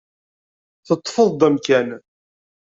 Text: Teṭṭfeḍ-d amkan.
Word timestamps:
Teṭṭfeḍ-d 0.87 1.41
amkan. 1.47 1.89